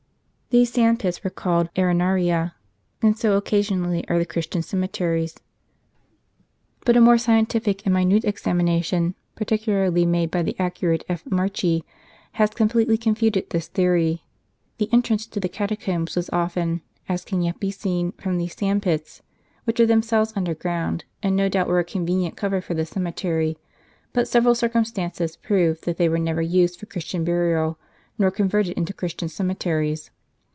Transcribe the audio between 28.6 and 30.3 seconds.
into Christian cemeteries.